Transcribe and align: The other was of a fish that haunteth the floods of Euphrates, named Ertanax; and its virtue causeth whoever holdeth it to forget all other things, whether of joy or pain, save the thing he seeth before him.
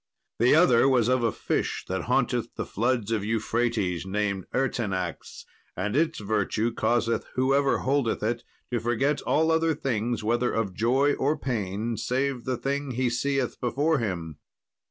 The 0.39 0.55
other 0.55 0.89
was 0.89 1.07
of 1.09 1.21
a 1.21 1.31
fish 1.31 1.85
that 1.87 2.05
haunteth 2.05 2.55
the 2.55 2.65
floods 2.65 3.11
of 3.11 3.23
Euphrates, 3.23 4.03
named 4.03 4.47
Ertanax; 4.51 5.45
and 5.77 5.95
its 5.95 6.17
virtue 6.17 6.73
causeth 6.73 7.27
whoever 7.35 7.77
holdeth 7.81 8.23
it 8.23 8.43
to 8.71 8.79
forget 8.79 9.21
all 9.21 9.51
other 9.51 9.75
things, 9.75 10.23
whether 10.23 10.51
of 10.51 10.73
joy 10.73 11.13
or 11.13 11.37
pain, 11.37 11.97
save 11.97 12.45
the 12.45 12.57
thing 12.57 12.89
he 12.93 13.11
seeth 13.11 13.59
before 13.61 13.99
him. 13.99 14.39